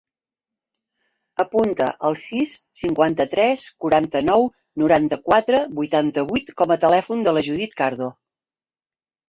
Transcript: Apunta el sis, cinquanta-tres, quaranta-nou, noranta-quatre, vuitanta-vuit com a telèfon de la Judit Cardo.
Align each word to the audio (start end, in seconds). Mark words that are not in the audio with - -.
Apunta 1.43 1.89
el 2.09 2.17
sis, 2.23 2.55
cinquanta-tres, 2.85 3.67
quaranta-nou, 3.85 4.47
noranta-quatre, 4.85 5.63
vuitanta-vuit 5.83 6.53
com 6.63 6.77
a 6.77 6.81
telèfon 6.89 7.25
de 7.31 7.39
la 7.39 7.49
Judit 7.53 7.81
Cardo. 7.85 8.13